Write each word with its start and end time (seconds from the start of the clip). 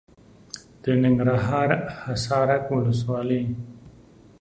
د 0.81 0.83
ننګرهار 1.03 1.69
حصارک 2.01 2.63
ولسوالي. 2.69 3.41